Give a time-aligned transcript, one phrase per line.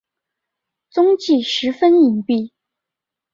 [0.89, 2.51] 踪迹十分隐蔽。